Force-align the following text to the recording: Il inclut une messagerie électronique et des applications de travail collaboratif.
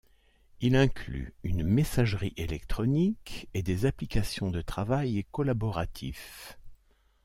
Il 0.61 0.75
inclut 0.75 1.31
une 1.43 1.61
messagerie 1.63 2.33
électronique 2.35 3.47
et 3.53 3.61
des 3.61 3.85
applications 3.85 4.49
de 4.49 4.59
travail 4.63 5.27
collaboratif. 5.31 6.57